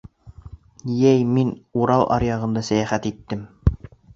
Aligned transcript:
Йәй 1.01 1.19
мин 1.35 1.51
Урал 1.81 2.07
аръяғында 2.17 2.65
сәйәхәт 2.71 3.07
иттем. 3.11 3.49